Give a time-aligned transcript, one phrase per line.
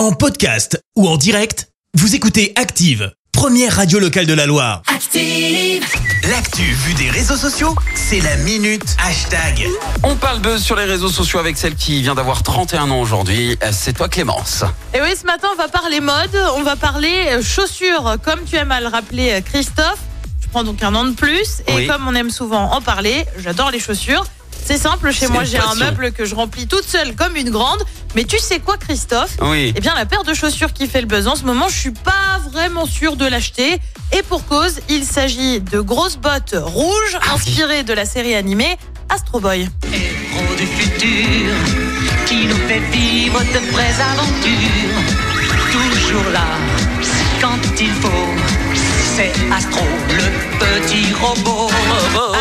[0.00, 4.80] En podcast ou en direct, vous écoutez Active, première radio locale de la Loire.
[4.86, 5.84] Active.
[6.30, 9.68] L'actu vue des réseaux sociaux, c'est la minute hashtag.
[10.02, 13.58] On parle buzz sur les réseaux sociaux avec celle qui vient d'avoir 31 ans aujourd'hui.
[13.72, 14.64] C'est toi Clémence.
[14.94, 18.56] Et oui, ce matin, on va parler mode, on va parler euh, chaussures, comme tu
[18.56, 19.98] aimes à le rappeler, euh, Christophe.
[20.40, 21.86] Je prends donc un an de plus, et Oui.
[21.86, 24.24] comme on aime souvent en parler, j'adore les chaussures.
[24.64, 27.82] C'est simple, chez moi, j'ai un meuble que je remplis toute seule comme une grande.
[28.14, 29.36] Mais tu sais quoi, Christophe?
[29.42, 29.72] Oui.
[29.76, 31.90] Eh bien, la paire de chaussures qui fait le buzz en ce moment, je suis
[31.90, 33.78] pas vraiment sûre de l'acheter.
[34.12, 37.30] Et pour cause, il s'agit de grosses bottes rouges Ah oui.
[37.34, 38.76] inspirées de la série animée
[39.08, 39.68] Astro Boy.
[39.92, 41.52] Héros du futur
[42.26, 45.00] qui nous fait vivre de vraies aventures.
[45.72, 46.46] Toujours là
[47.40, 48.28] quand il faut.
[49.16, 51.68] C'est Astro, le petit robot.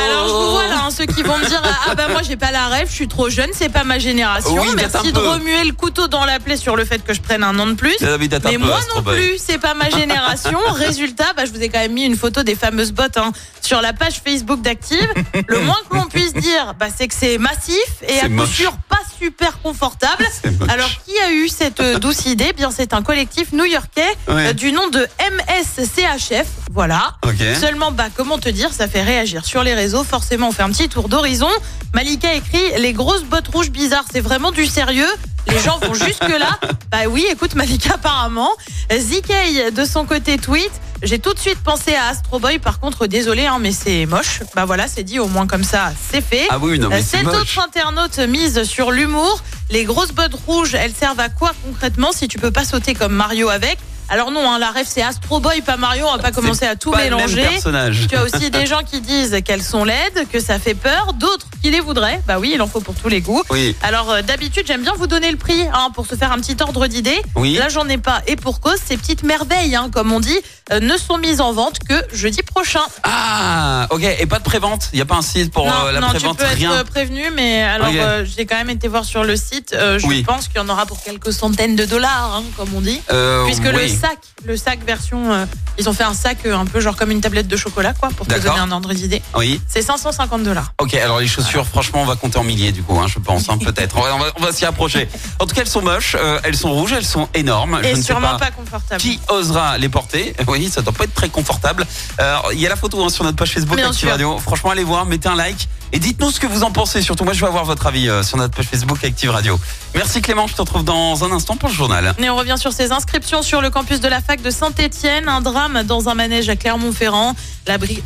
[0.06, 2.36] Alors je vous vois là, hein, ceux qui vont me dire ah bah moi j'ai
[2.38, 4.56] pas la rêve, je suis trop jeune, c'est pas ma génération.
[4.60, 5.28] Oui, Merci de peu.
[5.28, 7.74] remuer le couteau dans la plaie sur le fait que je prenne un an de
[7.74, 7.96] plus.
[8.02, 10.60] Mais moi non plus, c'est pas ma génération.
[10.70, 13.82] Résultat, bah, je vous ai quand même mis une photo des fameuses bottes hein, sur
[13.82, 15.08] la page Facebook d'Active.
[15.48, 17.78] Le moins que l'on puisse dire, bah, c'est que c'est massif
[18.08, 20.26] et à coup sûr pas super confortable.
[20.70, 22.54] Alors qui a eu cette euh, douce idée?
[22.54, 24.48] Bien, c'est un collectif new-yorkais Ouais.
[24.50, 26.48] euh, du nom de MSCHF.
[26.72, 27.16] Voilà.
[27.26, 27.36] Ok.
[27.60, 30.04] Seulement, bah, comment te dire, ça fait réagir sur les réseaux.
[30.04, 31.50] Forcément, on fait un petit tour d'horizon.
[31.94, 35.10] Malika écrit Les grosses bottes rouges bizarres, c'est vraiment du sérieux.
[35.48, 36.60] Les gens vont jusque-là.
[36.92, 38.50] Bah oui, écoute, Malika, apparemment.
[38.92, 40.72] ZK, de son côté, tweet
[41.04, 42.58] J'ai tout de suite pensé à Astro Boy.
[42.58, 44.40] Par contre, désolé, hein, mais c'est moche.
[44.56, 46.48] Bah voilà, c'est dit, au moins comme ça, c'est fait.
[46.50, 47.36] Ah oui, non, mais c'est Cet moche.
[47.36, 49.44] autre internaute mise sur l'humour.
[49.70, 53.14] Les grosses bottes rouges, elles servent à quoi concrètement si tu peux pas sauter comme
[53.14, 53.78] Mario avec?
[54.12, 56.06] Alors non, hein, la rêve c'est Astro Boy, pas Mario.
[56.08, 57.42] On va pas commencer à tout le mélanger.
[57.44, 58.08] personnage.
[58.10, 61.46] Tu as aussi des gens qui disent qu'elles sont laides, que ça fait peur, d'autres
[61.62, 62.20] qui les voudraient.
[62.28, 63.44] Bah oui, il en faut pour tous les goûts.
[63.52, 63.76] Oui.
[63.84, 66.58] Alors euh, d'habitude, j'aime bien vous donner le prix hein, pour se faire un petit
[66.62, 67.22] ordre d'idée.
[67.36, 67.54] Oui.
[67.56, 68.22] Là, j'en ai pas.
[68.28, 70.38] Et pour cause, ces petites merveilles, hein, comme on dit,
[70.72, 72.82] euh, ne sont mises en vente que jeudi prochain.
[73.04, 74.04] Ah, ok.
[74.20, 74.90] Et pas de prévente?
[74.94, 76.38] Il n'y a pas un site pour non, euh, la non, tu prévente?
[76.38, 76.72] peux être Rien.
[76.72, 77.90] euh, prévenu, mais alors
[78.26, 79.76] j'ai quand même été voir sur le site.
[79.98, 80.24] je Oui.
[80.24, 83.00] pense qu'il y en aura pour quelques centaines de dollars, comme on dit.
[83.12, 83.90] Euh, Puisque le oui.
[84.00, 85.46] Sac, le sac version, euh,
[85.78, 88.10] ils ont fait un sac euh, un peu genre comme une tablette de chocolat, quoi,
[88.10, 88.56] pour te D'accord.
[88.56, 89.22] donner un ordre d'idée.
[89.36, 89.60] Oui.
[89.68, 90.74] C'est 550 dollars.
[90.80, 93.50] Ok, alors les chaussures, franchement, on va compter en milliers du coup, hein, je pense,
[93.50, 93.98] hein, peut-être.
[93.98, 95.10] On va, on va, on va s'y approcher.
[95.40, 97.80] En tout cas, elles sont moches, euh, elles sont rouges, elles sont énormes.
[97.84, 98.46] Et je ne sais sûrement pas.
[98.46, 99.02] pas, confortable.
[99.02, 101.86] Qui osera les porter Oui, ça doit pas être très confortable.
[102.20, 104.12] Euh, Il y a la photo hein, sur notre page Facebook Bien Active sûr.
[104.12, 104.38] Radio.
[104.40, 107.02] Franchement, allez voir, mettez un like et dites-nous ce que vous en pensez.
[107.02, 109.60] Surtout, moi, je veux avoir votre avis euh, sur notre page Facebook Active Radio.
[109.96, 112.14] Merci Clément, je te retrouve dans un instant pour le journal.
[112.20, 115.28] Et on revient sur ces inscriptions sur le campus de la fac de Saint-Étienne.
[115.28, 117.36] Un drame dans un manège à Clermont-Ferrand.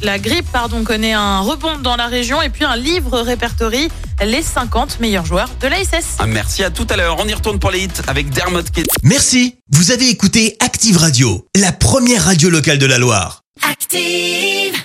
[0.02, 2.42] La, grippe pardon, connaît un rebond dans la région.
[2.42, 3.90] Et puis un livre répertorie
[4.24, 6.18] les 50 meilleurs joueurs de l'ASS.
[6.20, 7.18] Ah, Merci à tout à l'heure.
[7.20, 8.88] On y retourne pour les hits avec Dermot Kett.
[9.04, 13.44] Merci, vous avez écouté Active Radio, la première radio locale de la Loire.
[13.70, 14.84] Active.